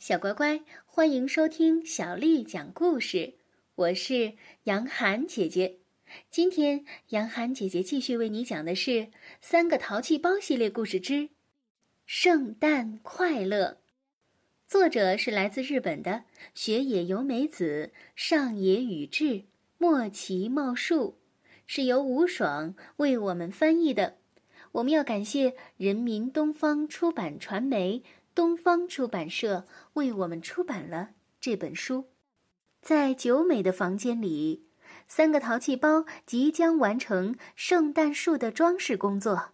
[0.00, 3.34] 小乖乖，欢迎收听小丽讲故事。
[3.74, 5.76] 我是杨涵姐姐。
[6.30, 8.90] 今天，杨涵姐姐继续为你讲的是
[9.42, 11.12] 《三个淘气包》系列故事之
[12.06, 13.66] 《圣诞快乐》。
[14.66, 16.24] 作者是来自日本的
[16.54, 19.42] 雪野由美子、上野宇治、
[19.76, 21.18] 莫奇茂树，
[21.66, 24.16] 是由吴爽为我们翻译的。
[24.72, 28.02] 我们要感谢人民东方出版传媒、
[28.34, 31.10] 东方出版社为我们出版了
[31.40, 32.06] 这本书。
[32.80, 34.66] 在九美的房间里，
[35.06, 39.50] 三个淘气包即将完成圣诞树的装饰工作。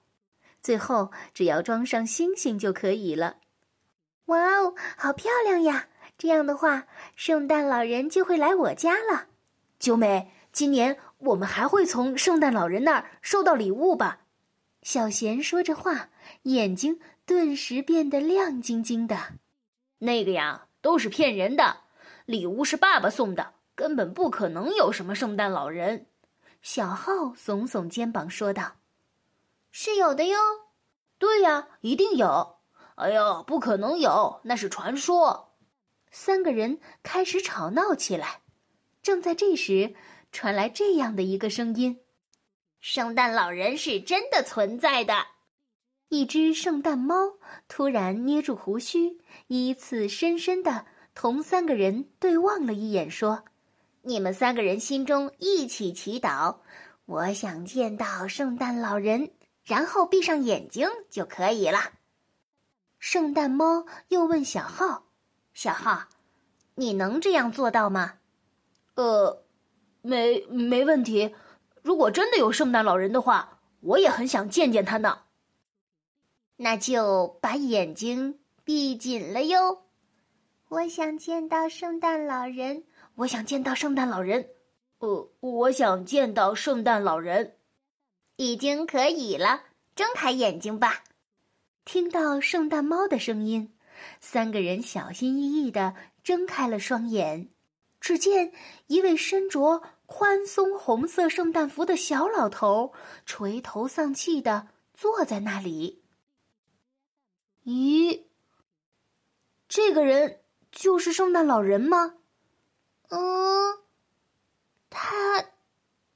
[0.62, 3.38] 最后，只要装上星星就可以了。
[4.26, 5.88] 哇哦，好漂亮呀！
[6.18, 9.26] 这样的话，圣诞老人就会来我家了。
[9.78, 14.20] 九美，今年我们还会从圣诞老人那儿收到礼物吧？
[14.82, 16.10] 小贤说着话，
[16.42, 19.34] 眼睛顿时变得亮晶晶的。
[19.98, 21.78] 那个呀，都是骗人的，
[22.24, 26.06] 礼物是爸爸送的，根本不可能有什么圣诞老人。
[26.62, 28.76] 小浩耸耸肩膀说道
[29.72, 30.38] ：“是有的哟。
[31.18, 32.58] ”“对呀，一定有。
[32.94, 35.56] ”“哎呦，不可能有，那是传说。”
[36.12, 38.42] 三个人开始吵闹起来。
[39.02, 39.94] 正在这时，
[40.30, 42.00] 传来这样的一个声音。
[42.80, 45.26] 圣诞老人是真的存在的。
[46.08, 47.14] 一只圣诞猫
[47.66, 49.18] 突然捏住胡须，
[49.48, 53.44] 依次深深的同三个人对望了一眼，说
[54.02, 56.58] ：“你们三个人心中一起祈祷，
[57.06, 59.32] 我想见到圣诞老人，
[59.64, 61.78] 然后闭上眼睛就可以了。”
[63.00, 65.06] 圣诞猫又问小浩
[65.52, 66.04] ：“小浩，
[66.76, 68.14] 你能这样做到吗
[68.94, 69.44] ？”“呃，
[70.02, 71.34] 没，没问题。”
[71.82, 75.22] 如果真的有圣诞老人的话，我也很想见见他呢。
[76.56, 79.82] 那就把眼睛闭紧了哟。
[80.68, 84.48] 我想见到圣诞老人，我想见到圣诞老人。
[84.98, 87.56] 呃，我想见到圣诞老人。
[88.36, 89.62] 已经可以了，
[89.94, 91.04] 睁开眼睛吧。
[91.84, 93.72] 听到圣诞猫的声音，
[94.20, 97.48] 三个人小心翼翼的睁开了双眼。
[98.00, 98.52] 只见
[98.86, 102.92] 一位身着宽松红色圣诞服的小老头
[103.24, 106.02] 垂头丧气的坐在那里。
[107.66, 108.22] 咦，
[109.66, 110.40] 这个人
[110.70, 112.14] 就是圣诞老人吗？
[113.08, 113.78] 嗯，
[114.88, 115.46] 他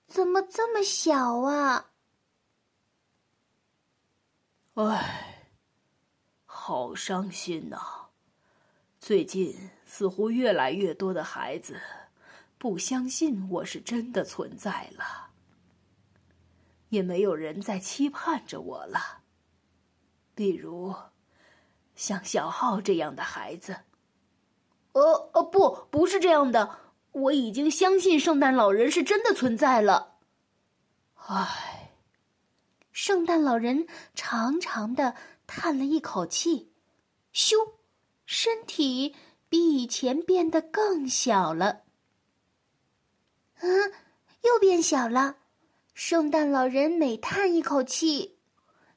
[0.07, 1.91] 怎么这么小啊？
[4.75, 5.51] 唉，
[6.47, 8.11] 好伤心呐！
[9.01, 11.81] 最近似乎越来越多的孩子
[12.59, 15.31] 不相信我是真的存在了，
[16.91, 19.23] 也没有人在期盼着我了。
[20.37, 20.95] 比如，
[22.01, 23.77] 像小浩这样的孩子。
[24.93, 26.79] 呃呃，不，不是这样的，
[27.13, 30.17] 我已经相信圣诞老人是真的存在了。
[31.27, 31.93] 唉，
[32.91, 35.15] 圣诞老人长长的
[35.47, 36.73] 叹了一口气，
[37.35, 37.55] 咻。
[38.25, 39.15] 身体
[39.51, 41.83] 比以前变得更小了。
[43.59, 43.93] 嗯，
[44.43, 45.37] 又变小了。
[45.93, 48.39] 圣诞老人每叹一口气，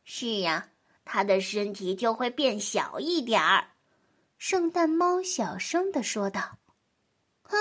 [0.06, 0.70] 是呀，
[1.14, 3.68] 他的身体就会变小一点儿。
[4.40, 6.58] 圣诞猫小声的说道
[7.46, 7.54] ：“啊，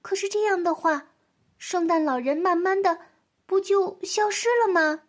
[0.00, 1.08] 可是这样的话，
[1.58, 3.00] 圣诞老人慢慢的
[3.46, 5.00] 不就消失了吗？”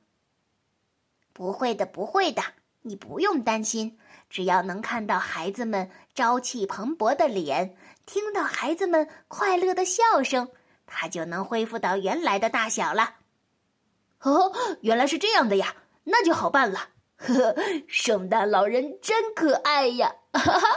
[1.32, 2.42] 不会的，不会的，
[2.82, 4.00] 你不用担心。
[4.32, 10.50] 只要能看到孩子们朝气蓬勃的脸，听到孩子们快乐的笑声，
[10.88, 13.18] 他就能恢复到原来的大小了。
[14.22, 14.52] 哦，
[14.82, 15.76] 原来是这样的呀，
[16.06, 16.90] 那就好办了。
[17.22, 17.56] 呵呵，
[17.88, 20.16] 圣诞老人真可爱呀！
[20.34, 20.68] 哈哈，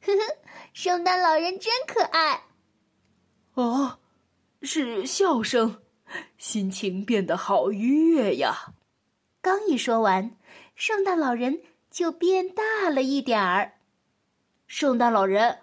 [0.00, 0.36] 呵呵，
[0.72, 2.44] 圣诞老人真可爱。
[3.54, 3.98] 哦，
[4.62, 5.82] 是笑声，
[6.38, 8.74] 心情变得好愉悦呀。
[9.40, 10.36] 刚一说完，
[10.74, 11.60] 圣诞老人。
[11.90, 13.78] 就变大了一点儿，
[14.66, 15.60] 圣诞老人，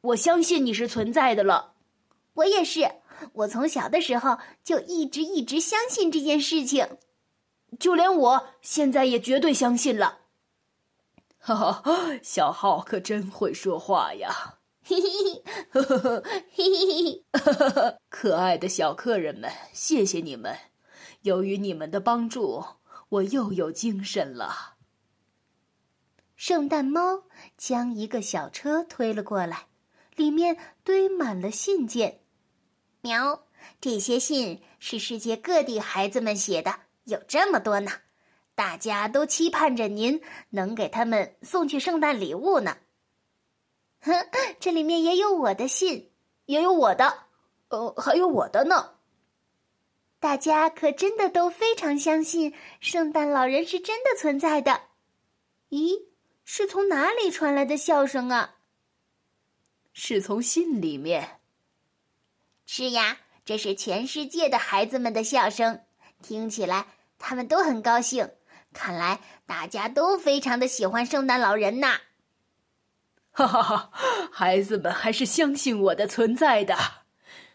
[0.00, 1.74] 我相信你是存在的了。
[2.34, 2.88] 我也是，
[3.32, 6.88] 我从小的时候就一直一直相信这件事情，
[7.82, 10.20] 就连我现在也绝对相信了。
[11.42, 11.82] 哈哈，
[12.22, 14.60] 小浩可真会说话呀！
[14.86, 20.56] 嘿嘿嘿，呵呵嘿嘿嘿，可爱的小客人们，谢谢你们，
[21.22, 22.64] 由于你们的帮助，
[23.08, 24.74] 我又有精神了。
[26.36, 27.24] 圣诞猫
[27.58, 29.66] 将一个小车推了过来，
[30.14, 32.20] 里面堆满了信件。
[33.00, 33.46] 喵，
[33.80, 36.72] 这些信是世界各地孩子们写的，
[37.04, 37.90] 有这么多呢。
[38.54, 42.76] 大家都期盼着您能给他们送去圣诞礼物呢。
[44.00, 44.12] 哼，
[44.60, 46.12] 这里面也有我的信，
[46.44, 47.26] 也有我的，
[47.68, 48.96] 呃，还有我的呢。
[50.20, 54.82] 大家可真的都非常相信圣诞老人是真的存在的。
[55.70, 56.06] 咦，
[56.44, 58.56] 是从哪里传来的笑声啊？
[59.92, 61.40] 是从信里面。
[62.66, 65.84] 是呀，这是全世界的孩子们的笑声，
[66.22, 66.86] 听起来
[67.18, 68.30] 他们都很高兴。
[68.72, 71.98] 看来大家都非常的喜欢圣诞老人呐。
[73.32, 73.90] 哈哈哈，
[74.30, 76.76] 孩子们还是相信我的存在的。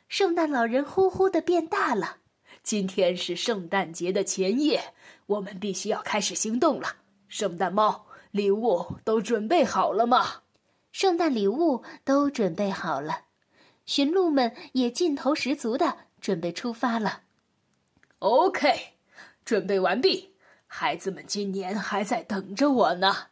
[0.08, 2.18] 圣诞老人呼呼的变大了。
[2.64, 4.94] 今天是圣诞节的前夜，
[5.26, 6.98] 我们必须要开始行动了。
[7.28, 10.44] 圣诞猫、礼物都准备好了吗？
[10.92, 13.22] 圣诞礼物都准备好了。
[13.86, 17.22] 驯鹿们也劲头十足的准备出发了。
[18.20, 18.94] OK，
[19.46, 20.36] 准备完毕。
[20.66, 23.28] 孩子们今年还在等着我呢。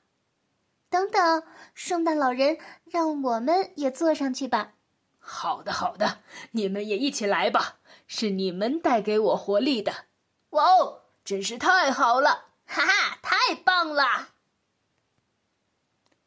[0.89, 1.43] 等等，
[1.73, 4.73] 圣诞老人，让我们也坐上去吧。
[5.19, 6.19] 好的，好的，
[6.51, 7.79] 你们也一起来吧。
[8.07, 10.05] 是你们带给我活力的。
[10.51, 12.45] 哇哦，真是太好了！
[12.67, 14.29] 哈哈，太棒了。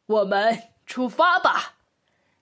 [0.07, 1.77] 我们出发吧。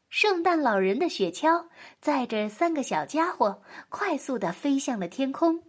[0.09, 1.67] 圣诞老人的雪橇
[2.01, 5.63] 载着三个小家伙，快速的飞向了天空。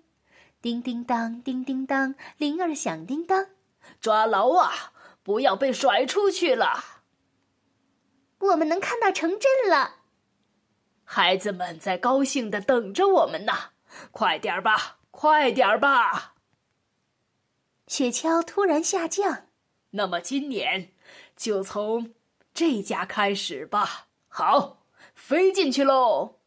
[0.61, 3.47] 叮叮当，叮叮当，铃儿响叮当。
[4.01, 4.93] 抓牢啊！
[5.23, 6.83] 不要被甩出去了。
[8.39, 9.95] 我们能看到城镇了。
[11.03, 13.53] 孩子们在高兴的等着我们呢。
[14.11, 16.35] 快点吧，快点吧。
[17.87, 19.47] 雪橇突然下降。
[19.91, 20.91] 那么今年
[21.35, 22.13] 就从
[22.53, 24.07] 这家开始吧。
[24.27, 24.83] 好，
[25.15, 26.39] 飞进去喽！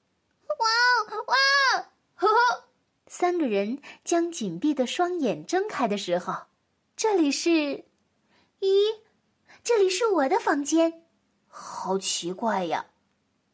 [0.47, 0.67] 哇
[1.11, 1.37] 哦哇
[1.75, 1.87] 哦！
[2.15, 2.65] 呵呵，
[3.13, 6.45] 三个人将紧闭的双眼睁开的时候，
[6.95, 7.51] 这里是，
[8.61, 9.01] 咦，
[9.65, 11.03] 这里是我的房间，
[11.49, 12.87] 好奇怪呀，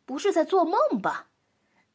[0.04, 1.30] 不是在做梦吧？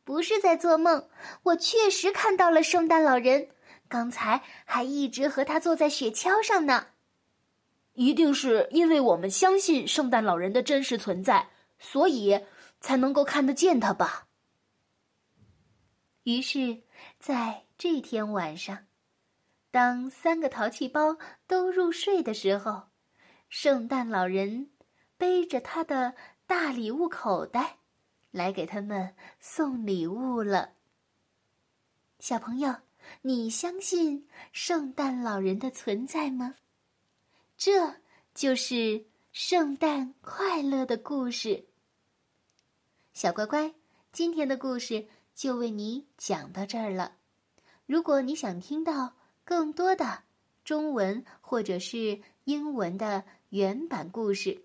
[0.04, 1.08] 不是在做梦，
[1.44, 3.50] 我确实看到了圣诞老人，
[3.88, 6.88] 刚才还一直和他坐在雪橇上呢。
[7.94, 11.50] 一定是因为我们相信圣诞老人的真实存在。
[11.84, 12.40] 所以
[12.80, 14.28] 才能够看得见他吧。
[16.24, 16.84] 于是，
[17.20, 18.88] 在这天晚上，
[19.70, 21.18] 当三个淘气包
[21.48, 22.90] 都入睡的时候，
[23.50, 24.72] 圣诞老人
[25.18, 26.16] 背着他的
[26.46, 27.78] 大礼物口袋，
[28.32, 30.74] 来给他们送礼物了。
[32.20, 32.76] 小朋友，
[33.22, 36.56] 你相信圣诞老人的存在吗？
[37.58, 37.96] 这
[38.34, 41.68] 就是圣诞快乐的故事。
[43.14, 43.74] 小乖乖，
[44.12, 47.18] 今天的故事就为你讲到这儿了。
[47.86, 50.24] 如果你想听到更多的
[50.64, 54.64] 中文或者是英文的原版故事，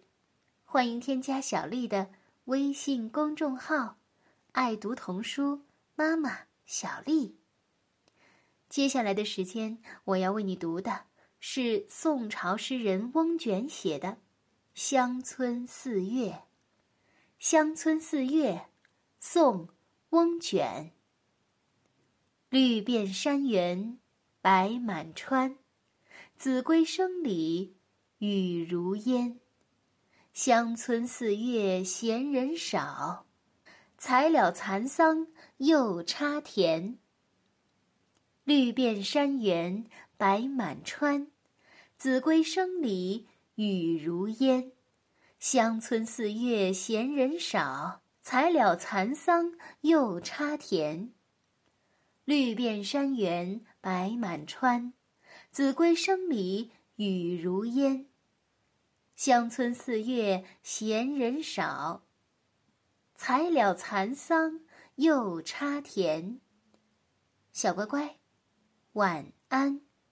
[0.65, 2.09] 欢迎添加小丽的
[2.45, 3.97] 微信公众号
[4.53, 5.63] “爱读童书
[5.95, 7.37] 妈妈小丽”。
[8.69, 11.05] 接下来的时间，我要为你读的
[11.41, 14.09] 是宋朝诗人翁卷写的
[14.75, 16.31] 《乡村四月》。
[17.39, 18.67] 乡村四月，
[19.21, 19.67] 宋·
[20.11, 20.93] 翁卷。
[22.49, 23.99] 绿遍山原，
[24.41, 25.57] 白满川，
[26.37, 27.75] 子规声里
[28.19, 29.41] 雨如烟。
[30.33, 33.27] 乡村四月闲人少，
[33.99, 36.99] 才了蚕桑又插田。
[38.45, 39.85] 绿遍山原，
[40.17, 41.27] 白满川，
[41.99, 44.71] 子规声里雨如烟。
[45.41, 49.53] 乡村四月闲人少，才了蚕桑
[49.83, 51.13] 又插田。
[52.25, 54.95] 绿遍山原白满川，
[55.53, 58.09] 子规声里雨如烟。
[59.15, 62.03] 乡村四月闲人少，
[63.15, 64.63] 才了蚕桑
[64.97, 66.41] 又插田。
[67.53, 68.19] 小乖乖，
[68.95, 69.86] 晚安。